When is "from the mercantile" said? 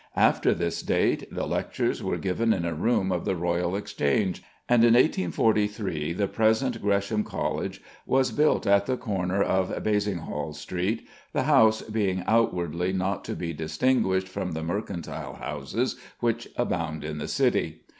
14.27-15.35